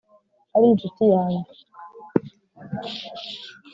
ari 0.55 0.65
inshuti 0.71 1.03
yange 1.13 1.55